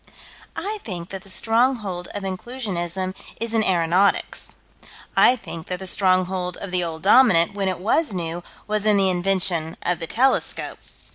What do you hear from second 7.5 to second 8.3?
when it was